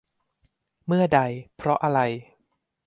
[0.85, 1.21] เมื่อใด
[1.55, 1.99] เพราะอะไร?